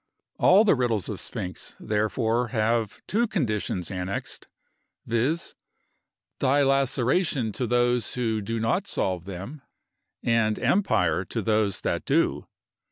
All 0.39 0.63
the 0.63 0.73
riddles 0.73 1.09
of 1.09 1.19
Sphinx, 1.19 1.75
therefore, 1.79 2.47
have 2.47 3.03
two 3.05 3.27
conditions 3.27 3.91
annexed, 3.91 4.47
viz: 5.05 5.53
dilaceration 6.39 7.51
to 7.53 7.67
those 7.67 8.15
who 8.15 8.41
do 8.41 8.59
not 8.59 8.87
solve 8.87 9.25
them, 9.25 9.61
and 10.23 10.57
empire 10.57 11.23
to 11.25 11.43
those 11.43 11.81
that 11.81 12.03
do. 12.05 12.47